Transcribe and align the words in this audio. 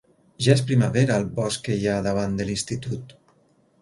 Ja 0.45 0.53
és 0.53 0.63
primavera 0.71 1.17
al 1.21 1.27
bosc 1.37 1.63
que 1.67 1.77
hi 1.81 1.85
ha 1.91 1.99
davant 2.07 2.37
de 2.41 2.49
l'Institut. 2.49 3.15